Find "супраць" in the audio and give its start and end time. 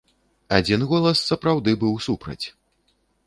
2.09-2.41